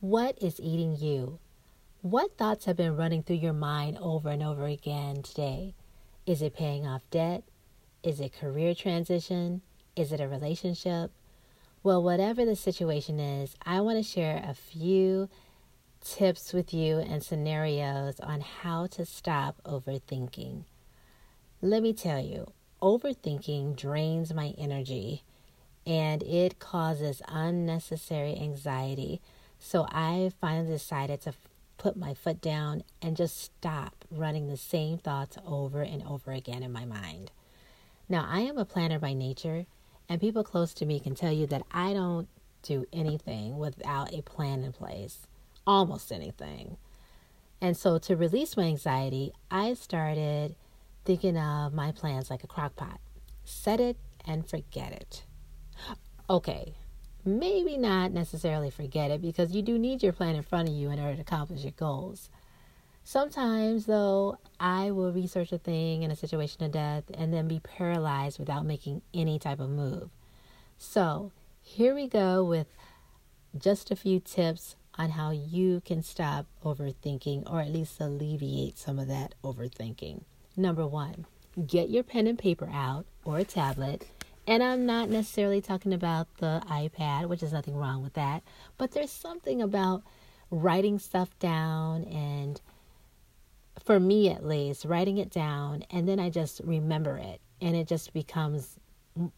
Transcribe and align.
What 0.00 0.40
is 0.40 0.60
eating 0.60 0.96
you? 0.96 1.40
What 2.02 2.38
thoughts 2.38 2.66
have 2.66 2.76
been 2.76 2.96
running 2.96 3.24
through 3.24 3.36
your 3.36 3.52
mind 3.52 3.98
over 4.00 4.28
and 4.28 4.44
over 4.44 4.64
again 4.64 5.24
today? 5.24 5.74
Is 6.24 6.40
it 6.40 6.54
paying 6.54 6.86
off 6.86 7.02
debt? 7.10 7.42
Is 8.04 8.20
it 8.20 8.32
career 8.32 8.76
transition? 8.76 9.60
Is 9.96 10.12
it 10.12 10.20
a 10.20 10.28
relationship? 10.28 11.10
Well, 11.82 12.00
whatever 12.00 12.44
the 12.44 12.54
situation 12.54 13.18
is, 13.18 13.56
I 13.66 13.80
want 13.80 13.98
to 13.98 14.04
share 14.04 14.40
a 14.46 14.54
few 14.54 15.28
tips 16.00 16.52
with 16.52 16.72
you 16.72 16.98
and 16.98 17.20
scenarios 17.20 18.20
on 18.20 18.42
how 18.42 18.86
to 18.86 19.04
stop 19.04 19.56
overthinking. 19.64 20.62
Let 21.60 21.82
me 21.82 21.92
tell 21.92 22.20
you, 22.20 22.52
overthinking 22.80 23.74
drains 23.74 24.32
my 24.32 24.54
energy 24.56 25.24
and 25.84 26.22
it 26.22 26.60
causes 26.60 27.20
unnecessary 27.26 28.38
anxiety. 28.40 29.20
So 29.58 29.86
I 29.90 30.30
finally 30.40 30.70
decided 30.70 31.20
to 31.22 31.34
put 31.76 31.96
my 31.96 32.14
foot 32.14 32.40
down 32.40 32.82
and 33.00 33.16
just 33.16 33.40
stop 33.40 34.04
running 34.10 34.48
the 34.48 34.56
same 34.56 34.98
thoughts 34.98 35.38
over 35.46 35.82
and 35.82 36.02
over 36.02 36.32
again 36.32 36.62
in 36.62 36.72
my 36.72 36.84
mind. 36.84 37.30
Now, 38.08 38.26
I 38.28 38.40
am 38.40 38.58
a 38.58 38.64
planner 38.64 38.98
by 38.98 39.12
nature, 39.12 39.66
and 40.08 40.20
people 40.20 40.42
close 40.42 40.72
to 40.74 40.86
me 40.86 40.98
can 40.98 41.14
tell 41.14 41.32
you 41.32 41.46
that 41.48 41.62
I 41.70 41.92
don't 41.92 42.28
do 42.62 42.86
anything 42.92 43.58
without 43.58 44.12
a 44.12 44.22
plan 44.22 44.64
in 44.64 44.72
place, 44.72 45.26
almost 45.66 46.10
anything. 46.10 46.78
And 47.60 47.76
so, 47.76 47.98
to 47.98 48.16
release 48.16 48.56
my 48.56 48.64
anxiety, 48.64 49.32
I 49.50 49.74
started 49.74 50.54
thinking 51.04 51.36
of 51.36 51.74
my 51.74 51.92
plans 51.92 52.30
like 52.30 52.44
a 52.44 52.48
crock 52.48 52.76
pot 52.76 53.00
set 53.48 53.80
it 53.80 53.96
and 54.26 54.46
forget 54.48 54.92
it. 54.92 55.24
Okay, 56.30 56.74
maybe 57.28 57.76
not 57.76 58.12
necessarily 58.12 58.70
forget 58.70 59.10
it 59.10 59.20
because 59.20 59.52
you 59.52 59.62
do 59.62 59.78
need 59.78 60.02
your 60.02 60.12
plan 60.12 60.34
in 60.34 60.42
front 60.42 60.68
of 60.68 60.74
you 60.74 60.90
in 60.90 60.98
order 60.98 61.16
to 61.16 61.20
accomplish 61.20 61.62
your 61.62 61.72
goals. 61.72 62.30
Sometimes, 63.04 63.86
though, 63.86 64.38
I 64.60 64.90
will 64.90 65.12
research 65.12 65.52
a 65.52 65.58
thing 65.58 66.02
in 66.02 66.10
a 66.10 66.16
situation 66.16 66.62
of 66.62 66.72
death 66.72 67.04
and 67.14 67.32
then 67.32 67.48
be 67.48 67.60
paralyzed 67.60 68.38
without 68.38 68.66
making 68.66 69.02
any 69.14 69.38
type 69.38 69.60
of 69.60 69.70
move. 69.70 70.10
So, 70.76 71.32
here 71.62 71.94
we 71.94 72.06
go 72.06 72.44
with 72.44 72.66
just 73.56 73.90
a 73.90 73.96
few 73.96 74.20
tips 74.20 74.76
on 74.96 75.10
how 75.10 75.30
you 75.30 75.80
can 75.84 76.02
stop 76.02 76.46
overthinking 76.64 77.50
or 77.50 77.60
at 77.60 77.72
least 77.72 78.00
alleviate 78.00 78.76
some 78.76 78.98
of 78.98 79.08
that 79.08 79.34
overthinking. 79.42 80.22
Number 80.56 80.86
one, 80.86 81.24
get 81.66 81.88
your 81.88 82.02
pen 82.02 82.26
and 82.26 82.38
paper 82.38 82.68
out 82.70 83.06
or 83.24 83.38
a 83.38 83.44
tablet 83.44 84.06
and 84.48 84.62
I'm 84.62 84.86
not 84.86 85.10
necessarily 85.10 85.60
talking 85.60 85.92
about 85.92 86.26
the 86.38 86.62
iPad, 86.70 87.26
which 87.26 87.42
is 87.42 87.52
nothing 87.52 87.76
wrong 87.76 88.02
with 88.02 88.14
that, 88.14 88.42
but 88.78 88.92
there's 88.92 89.12
something 89.12 89.60
about 89.60 90.02
writing 90.50 90.98
stuff 90.98 91.38
down 91.38 92.04
and 92.04 92.58
for 93.84 94.00
me 94.00 94.30
at 94.30 94.46
least, 94.46 94.86
writing 94.86 95.18
it 95.18 95.30
down 95.30 95.84
and 95.90 96.08
then 96.08 96.18
I 96.18 96.30
just 96.30 96.62
remember 96.64 97.18
it 97.18 97.42
and 97.60 97.76
it 97.76 97.86
just 97.86 98.14
becomes 98.14 98.78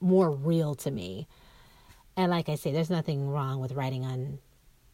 more 0.00 0.30
real 0.30 0.76
to 0.76 0.92
me. 0.92 1.26
And 2.16 2.30
like 2.30 2.48
I 2.48 2.54
say, 2.54 2.70
there's 2.70 2.88
nothing 2.88 3.28
wrong 3.28 3.58
with 3.58 3.72
writing 3.72 4.04
on 4.04 4.38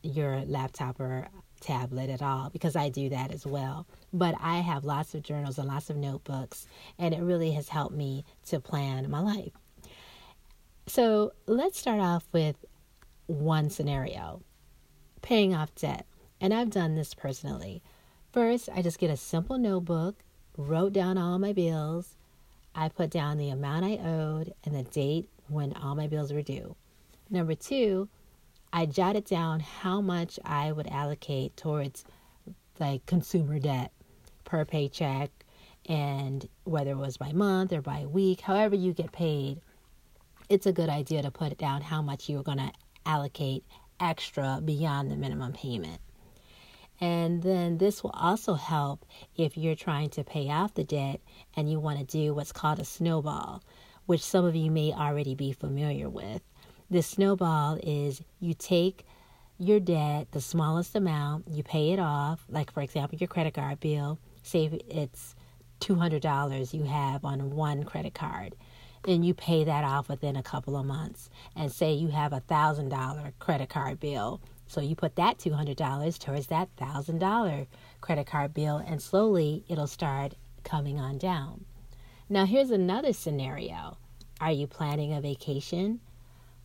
your 0.03 0.41
laptop 0.47 0.99
or 0.99 1.29
tablet 1.61 2.09
at 2.09 2.23
all 2.23 2.49
because 2.49 2.75
I 2.75 2.89
do 2.89 3.11
that 3.11 3.33
as 3.33 3.45
well. 3.45 3.87
But 4.15 4.35
I 4.41 4.61
have 4.61 4.87
lots 4.87 5.15
of 5.15 5.23
journals 5.23 5.59
and 5.59 5.69
lots 5.69 5.91
of 5.91 5.97
notebooks, 5.97 6.67
and 6.99 7.13
it 7.13 7.21
really 7.21 7.51
has 7.53 7.69
helped 7.69 7.95
me 7.95 8.25
to 8.47 8.61
plan 8.61 9.11
my 9.11 9.21
life. 9.21 9.53
So 10.87 11.33
let's 11.47 11.79
start 11.79 12.01
off 12.01 12.25
with 12.33 12.65
one 13.27 13.71
scenario 13.71 14.43
paying 15.21 15.53
off 15.53 15.75
debt. 15.75 16.07
And 16.41 16.55
I've 16.55 16.71
done 16.71 16.95
this 16.95 17.13
personally. 17.13 17.83
First, 18.33 18.69
I 18.73 18.83
just 18.83 18.99
get 18.99 19.11
a 19.11 19.17
simple 19.17 19.59
notebook, 19.59 20.23
wrote 20.57 20.93
down 20.93 21.19
all 21.19 21.39
my 21.39 21.53
bills. 21.53 22.15
I 22.75 22.89
put 22.89 23.11
down 23.11 23.39
the 23.39 23.49
amount 23.49 23.85
I 23.85 23.97
owed 23.97 24.55
and 24.65 24.75
the 24.75 24.85
date 24.85 25.29
when 25.49 25.73
all 25.73 25.97
my 25.97 26.07
bills 26.07 26.33
were 26.33 26.43
due. 26.43 26.77
Number 27.31 27.55
two, 27.55 28.09
I 28.73 28.87
jotted 28.87 29.25
down 29.25 29.61
how 29.61 30.01
much 30.01 30.39
I 30.45 30.71
would 30.71 30.87
allocate 30.87 31.57
towards 31.57 32.05
like 32.79 33.07
consumer 33.07 33.59
debt 33.59 33.91
per 34.45 34.65
paycheck 34.65 35.31
and 35.87 36.49
whether 36.65 36.91
it 36.91 36.97
was 36.97 37.17
by 37.17 37.33
month 37.33 37.73
or 37.73 37.81
by 37.81 38.07
week, 38.07 38.43
however 38.43 38.77
you 38.77 38.93
get 38.93 39.13
paid, 39.13 39.61
it's 40.49 40.67
a 40.67 40.73
good 40.73 40.89
idea 40.89 41.23
to 41.23 41.31
put 41.31 41.57
down 41.59 41.83
how 41.83 42.03
much 42.03 42.29
you're 42.29 42.43
going 42.43 42.59
to 42.59 42.73
allocate 43.05 43.65
extra 43.99 44.61
beyond 44.65 45.11
the 45.11 45.17
minimum 45.17 45.53
payment. 45.53 46.01
And 47.01 47.43
then 47.43 47.79
this 47.79 48.03
will 48.03 48.15
also 48.15 48.55
help 48.55 49.05
if 49.37 49.57
you're 49.57 49.75
trying 49.75 50.11
to 50.11 50.25
pay 50.25 50.49
off 50.51 50.75
the 50.75 50.85
debt 50.85 51.21
and 51.55 51.71
you 51.71 51.79
want 51.79 51.99
to 51.99 52.05
do 52.05 52.35
what's 52.35 52.53
called 52.53 52.79
a 52.79 52.85
snowball, 52.85 53.63
which 54.07 54.23
some 54.23 54.45
of 54.45 54.57
you 54.57 54.71
may 54.71 54.93
already 54.93 55.35
be 55.35 55.53
familiar 55.53 56.09
with. 56.09 56.43
The 56.91 57.03
snowball 57.03 57.79
is 57.83 58.23
you 58.41 58.55
take 58.55 59.05
your 59.59 59.81
debt, 59.81 60.29
the 60.33 60.41
smallest 60.41 60.95
amount, 60.95 61.49
you 61.49 61.63
pay 61.63 61.93
it 61.93 61.99
off, 61.99 62.45
like 62.49 62.73
for 62.73 62.83
example, 62.83 63.19
your 63.19 63.29
credit 63.29 63.55
card 63.55 63.81
bill, 63.81 64.19
say 64.43 64.67
it's 64.89 65.35
$200 65.81 66.73
you 66.73 66.85
have 66.85 67.25
on 67.25 67.51
one 67.51 67.85
credit 67.85 68.15
card 68.15 68.55
and 69.07 69.25
you 69.25 69.35
pay 69.35 69.65
that 69.65 69.85
off 69.85 70.09
within 70.09 70.37
a 70.37 70.43
couple 70.43 70.77
of 70.77 70.85
months. 70.87 71.31
And 71.55 71.71
say 71.71 71.93
you 71.93 72.09
have 72.09 72.33
a 72.33 72.41
thousand 72.41 72.89
dollar 72.89 73.33
credit 73.39 73.69
card 73.69 74.01
bill. 74.01 74.41
So 74.67 74.81
you 74.81 74.97
put 74.97 75.17
that 75.17 75.39
two 75.39 75.53
hundred 75.53 75.77
dollars 75.77 76.19
towards 76.19 76.49
that 76.49 76.69
thousand 76.77 77.19
dollar 77.19 77.67
credit 78.01 78.27
card 78.27 78.53
bill 78.53 78.77
and 78.77 79.01
slowly 79.01 79.65
it'll 79.69 79.87
start 79.87 80.35
coming 80.65 80.99
on 80.99 81.19
down. 81.19 81.65
Now 82.29 82.45
here's 82.45 82.71
another 82.71 83.13
scenario. 83.13 83.97
Are 84.41 84.53
you 84.53 84.67
planning 84.67 85.13
a 85.13 85.21
vacation? 85.21 86.01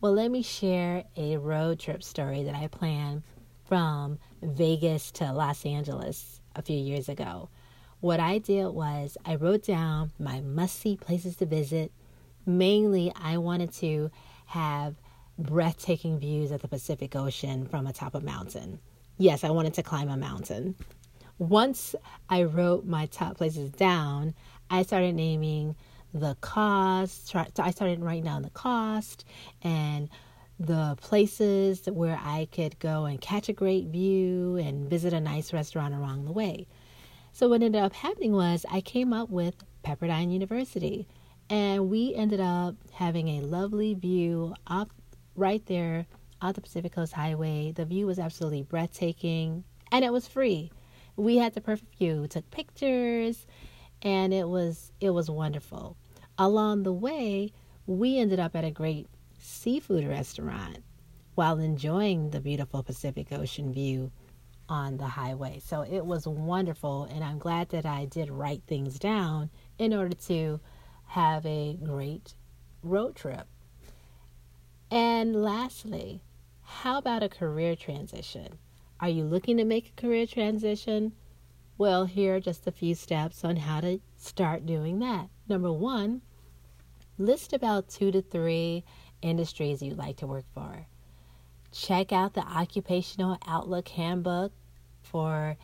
Well, 0.01 0.13
let 0.13 0.31
me 0.31 0.41
share 0.41 1.03
a 1.15 1.37
road 1.37 1.79
trip 1.79 2.01
story 2.03 2.43
that 2.43 2.55
I 2.55 2.67
planned 2.67 3.21
from 3.67 4.17
Vegas 4.41 5.11
to 5.11 5.31
Los 5.31 5.65
Angeles 5.65 6.41
a 6.55 6.63
few 6.63 6.77
years 6.77 7.07
ago. 7.07 7.49
What 7.99 8.19
I 8.19 8.39
did 8.39 8.69
was 8.69 9.15
I 9.23 9.35
wrote 9.35 9.63
down 9.63 10.11
my 10.17 10.41
must 10.41 10.79
see 10.79 10.97
places 10.97 11.35
to 11.37 11.45
visit, 11.45 11.91
mainly 12.45 13.11
I 13.15 13.37
wanted 13.37 13.73
to 13.75 14.11
have 14.47 14.95
breathtaking 15.37 16.19
views 16.19 16.51
of 16.51 16.61
the 16.61 16.67
Pacific 16.67 17.15
Ocean 17.15 17.65
from 17.65 17.87
atop 17.87 18.15
a 18.15 18.19
mountain. 18.21 18.79
Yes, 19.17 19.43
I 19.43 19.49
wanted 19.49 19.73
to 19.75 19.83
climb 19.83 20.09
a 20.09 20.17
mountain. 20.17 20.75
Once 21.37 21.95
I 22.29 22.43
wrote 22.43 22.85
my 22.85 23.07
top 23.07 23.37
places 23.37 23.71
down, 23.71 24.33
I 24.69 24.83
started 24.83 25.15
naming 25.15 25.75
the 26.13 26.35
cost. 26.41 27.35
I 27.35 27.71
started 27.71 28.01
writing 28.01 28.23
down 28.23 28.41
the 28.43 28.49
cost 28.51 29.25
and 29.63 30.09
the 30.59 30.95
places 31.01 31.87
where 31.87 32.19
I 32.23 32.47
could 32.51 32.77
go 32.79 33.05
and 33.05 33.19
catch 33.19 33.49
a 33.49 33.53
great 33.53 33.87
view 33.87 34.57
and 34.57 34.89
visit 34.89 35.13
a 35.13 35.19
nice 35.19 35.53
restaurant 35.53 35.95
along 35.95 36.25
the 36.25 36.31
way. 36.31 36.67
So, 37.33 37.49
what 37.49 37.63
ended 37.63 37.81
up 37.81 37.93
happening 37.93 38.33
was 38.33 38.65
I 38.69 38.81
came 38.81 39.13
up 39.13 39.29
with 39.29 39.55
Pepperdine 39.83 40.31
University. 40.31 41.07
And 41.51 41.89
we 41.89 42.15
ended 42.15 42.39
up 42.39 42.75
having 42.93 43.27
a 43.27 43.41
lovely 43.41 43.93
view 43.93 44.55
up 44.67 44.89
right 45.35 45.63
there 45.65 46.05
on 46.41 46.53
the 46.53 46.61
Pacific 46.61 46.93
Coast 46.93 47.11
Highway. 47.11 47.73
The 47.73 47.83
view 47.83 48.07
was 48.07 48.19
absolutely 48.19 48.61
breathtaking 48.63 49.65
and 49.91 50.05
it 50.05 50.13
was 50.13 50.29
free. 50.29 50.71
We 51.17 51.35
had 51.35 51.53
the 51.53 51.59
perfect 51.59 51.97
view. 51.97 52.21
We 52.21 52.29
took 52.29 52.49
pictures 52.51 53.45
and 54.01 54.33
it 54.33 54.47
was 54.47 54.93
it 55.01 55.09
was 55.09 55.29
wonderful. 55.29 55.97
Along 56.37 56.83
the 56.83 56.93
way, 56.93 57.51
we 57.85 58.17
ended 58.17 58.39
up 58.39 58.55
at 58.55 58.63
a 58.63 58.71
great 58.71 59.07
seafood 59.37 60.07
restaurant 60.07 60.77
while 61.35 61.59
enjoying 61.59 62.29
the 62.29 62.39
beautiful 62.39 62.81
Pacific 62.81 63.27
Ocean 63.33 63.73
view 63.73 64.09
on 64.69 64.95
the 64.95 65.07
highway. 65.07 65.59
So 65.59 65.81
it 65.81 66.05
was 66.05 66.25
wonderful 66.25 67.03
and 67.03 67.25
I'm 67.25 67.39
glad 67.39 67.67
that 67.71 67.85
I 67.85 68.05
did 68.05 68.29
write 68.31 68.63
things 68.67 68.97
down 68.97 69.49
in 69.77 69.93
order 69.93 70.15
to 70.15 70.61
have 71.11 71.45
a 71.45 71.77
great 71.83 72.35
road 72.81 73.13
trip. 73.17 73.45
And 74.89 75.35
lastly, 75.35 76.21
how 76.63 76.97
about 76.97 77.21
a 77.21 77.27
career 77.27 77.75
transition? 77.75 78.57
Are 79.01 79.09
you 79.09 79.25
looking 79.25 79.57
to 79.57 79.65
make 79.65 79.89
a 79.89 80.01
career 80.01 80.25
transition? 80.25 81.11
Well, 81.77 82.05
here 82.05 82.37
are 82.37 82.39
just 82.39 82.65
a 82.65 82.71
few 82.71 82.95
steps 82.95 83.43
on 83.43 83.57
how 83.57 83.81
to 83.81 83.99
start 84.15 84.65
doing 84.65 84.99
that. 84.99 85.27
Number 85.49 85.73
one, 85.73 86.21
list 87.17 87.51
about 87.51 87.89
two 87.89 88.11
to 88.13 88.21
three 88.21 88.85
industries 89.21 89.81
you'd 89.81 89.97
like 89.97 90.15
to 90.17 90.27
work 90.27 90.45
for. 90.53 90.87
Check 91.73 92.13
out 92.13 92.35
the 92.35 92.47
Occupational 92.47 93.37
Outlook 93.45 93.89
Handbook 93.89 94.53
for 95.01 95.57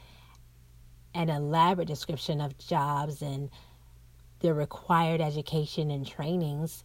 an 1.13 1.29
elaborate 1.29 1.88
description 1.88 2.41
of 2.41 2.57
jobs 2.57 3.21
and 3.21 3.49
the 4.39 4.53
required 4.53 5.21
education 5.21 5.91
and 5.91 6.05
trainings. 6.05 6.83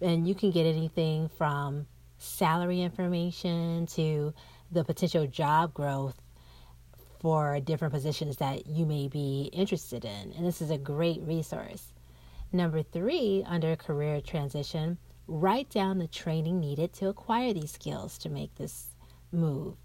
And 0.00 0.26
you 0.26 0.34
can 0.34 0.50
get 0.50 0.66
anything 0.66 1.28
from 1.28 1.86
salary 2.18 2.82
information 2.82 3.86
to 3.86 4.34
the 4.70 4.84
potential 4.84 5.26
job 5.26 5.74
growth 5.74 6.20
for 7.20 7.60
different 7.60 7.92
positions 7.92 8.38
that 8.38 8.66
you 8.66 8.86
may 8.86 9.08
be 9.08 9.50
interested 9.52 10.04
in. 10.04 10.32
And 10.36 10.46
this 10.46 10.62
is 10.62 10.70
a 10.70 10.78
great 10.78 11.20
resource. 11.22 11.92
Number 12.52 12.82
three, 12.82 13.44
under 13.46 13.76
career 13.76 14.20
transition, 14.20 14.98
write 15.26 15.70
down 15.70 15.98
the 15.98 16.08
training 16.08 16.60
needed 16.60 16.92
to 16.94 17.08
acquire 17.08 17.52
these 17.52 17.72
skills 17.72 18.18
to 18.18 18.28
make 18.28 18.54
this 18.56 18.88
move. 19.30 19.76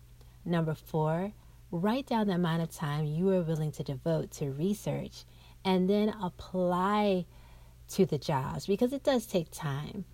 Number 0.44 0.74
four, 0.74 1.34
write 1.72 2.08
down 2.08 2.28
the 2.28 2.34
amount 2.34 2.64
of 2.64 2.72
time 2.72 3.06
you 3.06 3.30
are 3.30 3.42
willing 3.42 3.72
to 3.74 3.84
devote 3.84 4.32
to 4.32 4.52
research 4.52 5.26
and 5.66 5.90
then 5.90 6.10
apply 6.22 7.26
to 7.90 8.06
the 8.06 8.18
jobs 8.18 8.68
because 8.68 8.94
it 8.94 9.04
does 9.04 9.26
take 9.26 9.52
time. 9.52 10.06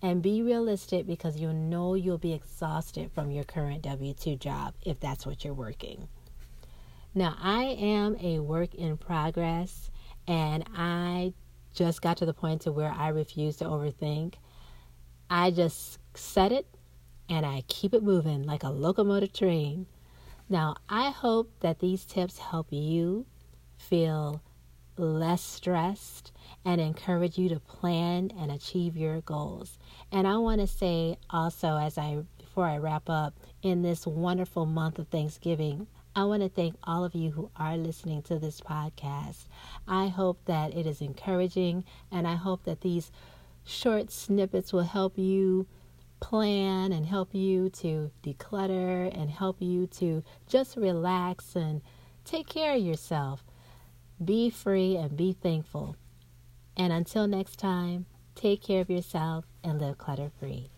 And 0.00 0.22
be 0.22 0.42
realistic 0.42 1.08
because 1.08 1.38
you'll 1.38 1.54
know 1.54 1.94
you'll 1.94 2.18
be 2.18 2.32
exhausted 2.32 3.10
from 3.10 3.32
your 3.32 3.42
current 3.42 3.82
W 3.82 4.14
2 4.14 4.36
job 4.36 4.74
if 4.84 5.00
that's 5.00 5.26
what 5.26 5.44
you're 5.44 5.52
working. 5.52 6.06
Now, 7.16 7.36
I 7.40 7.64
am 7.64 8.16
a 8.20 8.38
work 8.38 8.76
in 8.76 8.96
progress 8.96 9.90
and 10.28 10.62
I 10.72 11.32
just 11.74 12.00
got 12.00 12.16
to 12.18 12.26
the 12.26 12.32
point 12.32 12.62
to 12.62 12.70
where 12.70 12.92
I 12.92 13.08
refuse 13.08 13.56
to 13.56 13.64
overthink. 13.64 14.34
I 15.28 15.50
just 15.50 15.98
set 16.14 16.52
it 16.52 16.66
and 17.28 17.44
I 17.44 17.64
keep 17.66 17.92
it 17.92 18.04
moving 18.04 18.44
like 18.44 18.62
a 18.62 18.70
locomotive 18.70 19.32
train. 19.32 19.86
Now, 20.48 20.76
I 20.88 21.10
hope 21.10 21.50
that 21.58 21.80
these 21.80 22.04
tips 22.04 22.38
help 22.38 22.68
you 22.70 23.26
feel 23.76 24.42
less 24.98 25.42
stressed 25.42 26.32
and 26.64 26.80
encourage 26.80 27.38
you 27.38 27.48
to 27.48 27.60
plan 27.60 28.30
and 28.38 28.50
achieve 28.50 28.96
your 28.96 29.20
goals. 29.20 29.78
And 30.10 30.26
I 30.26 30.38
want 30.38 30.60
to 30.60 30.66
say 30.66 31.16
also 31.30 31.76
as 31.76 31.96
I 31.96 32.24
before 32.38 32.66
I 32.66 32.78
wrap 32.78 33.08
up 33.08 33.34
in 33.62 33.82
this 33.82 34.06
wonderful 34.06 34.66
month 34.66 34.98
of 34.98 35.08
Thanksgiving, 35.08 35.86
I 36.16 36.24
want 36.24 36.42
to 36.42 36.48
thank 36.48 36.74
all 36.82 37.04
of 37.04 37.14
you 37.14 37.30
who 37.30 37.50
are 37.54 37.76
listening 37.76 38.22
to 38.22 38.38
this 38.38 38.60
podcast. 38.60 39.46
I 39.86 40.08
hope 40.08 40.40
that 40.46 40.74
it 40.74 40.86
is 40.86 41.00
encouraging 41.00 41.84
and 42.10 42.26
I 42.26 42.34
hope 42.34 42.64
that 42.64 42.80
these 42.80 43.12
short 43.64 44.10
snippets 44.10 44.72
will 44.72 44.82
help 44.82 45.16
you 45.16 45.66
plan 46.20 46.92
and 46.92 47.06
help 47.06 47.34
you 47.34 47.70
to 47.70 48.10
declutter 48.22 49.16
and 49.16 49.30
help 49.30 49.58
you 49.60 49.86
to 49.86 50.24
just 50.48 50.76
relax 50.76 51.54
and 51.54 51.80
take 52.24 52.48
care 52.48 52.74
of 52.74 52.82
yourself. 52.82 53.44
Be 54.22 54.50
free 54.50 54.96
and 54.96 55.16
be 55.16 55.32
thankful. 55.32 55.96
And 56.76 56.92
until 56.92 57.26
next 57.26 57.56
time, 57.56 58.06
take 58.34 58.62
care 58.62 58.80
of 58.80 58.90
yourself 58.90 59.44
and 59.62 59.80
live 59.80 59.98
clutter 59.98 60.30
free. 60.40 60.70